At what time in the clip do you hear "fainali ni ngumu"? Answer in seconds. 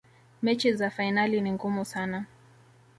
0.89-1.85